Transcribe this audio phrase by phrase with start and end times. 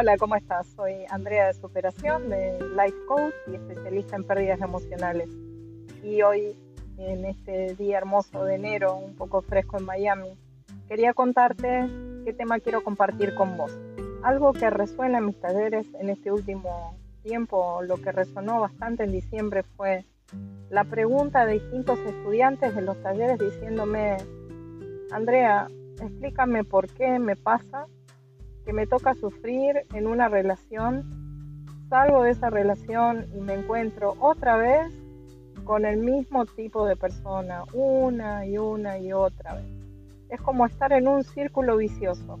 [0.00, 0.68] Hola, ¿cómo estás?
[0.76, 5.28] Soy Andrea de Superación, de Life Coach y especialista en pérdidas emocionales.
[6.04, 6.56] Y hoy,
[6.98, 10.38] en este día hermoso de enero, un poco fresco en Miami,
[10.86, 11.88] quería contarte
[12.24, 13.76] qué tema quiero compartir con vos.
[14.22, 19.10] Algo que resuena en mis talleres en este último tiempo, lo que resonó bastante en
[19.10, 20.04] diciembre fue
[20.70, 24.16] la pregunta de distintos estudiantes de los talleres diciéndome,
[25.10, 25.66] Andrea,
[26.00, 27.88] explícame por qué me pasa
[28.68, 31.02] que me toca sufrir en una relación,
[31.88, 34.92] salgo de esa relación y me encuentro otra vez
[35.64, 39.64] con el mismo tipo de persona, una y una y otra vez.
[40.28, 42.38] Es como estar en un círculo vicioso.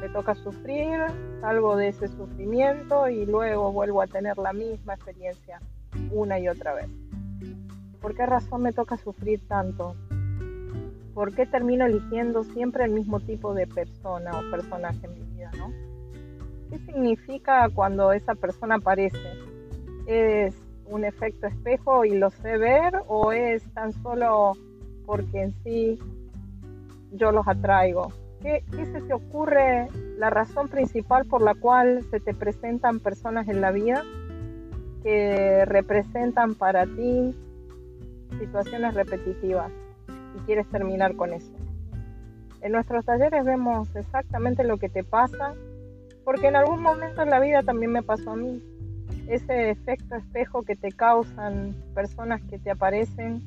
[0.00, 1.00] Me toca sufrir,
[1.40, 5.58] salgo de ese sufrimiento y luego vuelvo a tener la misma experiencia
[6.12, 6.88] una y otra vez.
[8.00, 9.96] ¿Por qué razón me toca sufrir tanto?
[11.12, 15.72] ¿Por qué termino eligiendo siempre el mismo tipo de persona o personaje en mi vida?
[16.70, 19.18] ¿Qué significa cuando esa persona aparece?
[20.06, 20.54] ¿Es
[20.86, 24.52] un efecto espejo y lo sé ver o es tan solo
[25.06, 25.98] porque en sí
[27.12, 28.12] yo los atraigo?
[28.40, 33.48] ¿Qué, ¿Qué, se te ocurre la razón principal por la cual se te presentan personas
[33.48, 34.02] en la vida
[35.02, 37.34] que representan para ti
[38.38, 39.70] situaciones repetitivas?
[40.34, 41.52] y quieres terminar con eso.
[42.62, 45.54] En nuestros talleres vemos exactamente lo que te pasa,
[46.24, 48.62] porque en algún momento en la vida también me pasó a mí.
[49.28, 53.42] Ese efecto espejo que te causan personas que te aparecen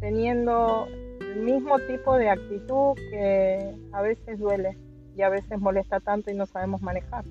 [0.00, 0.86] teniendo
[1.20, 4.76] el mismo tipo de actitud que a veces duele
[5.16, 7.24] y a veces molesta tanto y no sabemos manejar.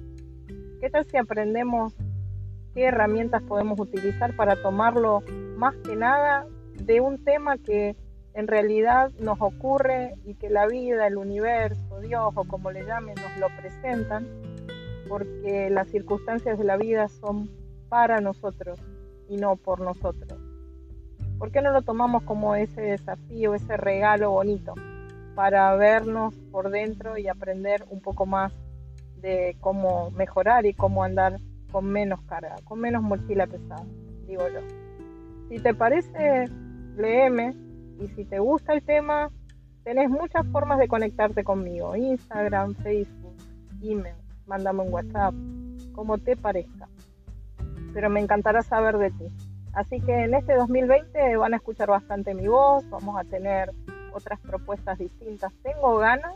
[0.82, 1.96] ¿Qué tal si aprendemos
[2.74, 5.24] qué herramientas podemos utilizar para tomarlo
[5.56, 7.96] más que nada de un tema que
[8.38, 13.16] en realidad nos ocurre y que la vida, el universo, Dios o como le llamen,
[13.16, 14.28] nos lo presentan,
[15.10, 17.50] porque las circunstancias de la vida son
[17.90, 18.80] para nosotros
[19.28, 20.40] y no por nosotros.
[21.40, 24.76] ¿Por qué no lo tomamos como ese desafío, ese regalo bonito
[25.34, 28.54] para vernos por dentro y aprender un poco más
[29.20, 31.40] de cómo mejorar y cómo andar
[31.72, 33.84] con menos carga, con menos mochila pesada,
[34.28, 34.60] digo yo.
[35.50, 36.46] Si te parece,
[36.98, 37.67] léeme
[38.00, 39.30] y si te gusta el tema,
[39.84, 41.96] tenés muchas formas de conectarte conmigo.
[41.96, 43.36] Instagram, Facebook,
[43.82, 44.16] email,
[44.46, 45.34] mándame un WhatsApp,
[45.94, 46.88] como te parezca.
[47.94, 49.26] Pero me encantará saber de ti.
[49.74, 53.72] Así que en este 2020 van a escuchar bastante mi voz, vamos a tener
[54.12, 55.54] otras propuestas distintas.
[55.62, 56.36] Tengo ganas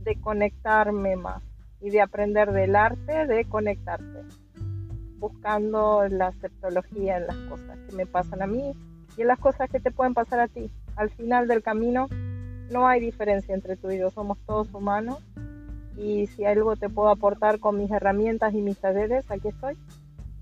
[0.00, 1.42] de conectarme más
[1.80, 4.22] y de aprender del arte de conectarte,
[5.18, 8.72] buscando la aceptología en las cosas que me pasan a mí,
[9.18, 10.70] y en las cosas que te pueden pasar a ti.
[10.96, 12.08] Al final del camino
[12.70, 15.18] no hay diferencia entre tú y yo, somos todos humanos
[15.96, 19.76] y si algo te puedo aportar con mis herramientas y mis talleres, aquí estoy.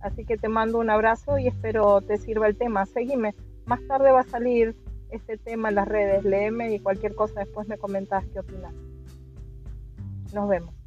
[0.01, 2.85] Así que te mando un abrazo y espero te sirva el tema.
[2.85, 4.77] Seguime, más tarde va a salir
[5.11, 8.75] este tema en las redes, léeme y cualquier cosa después me comentás qué opinas.
[10.35, 10.86] Nos vemos.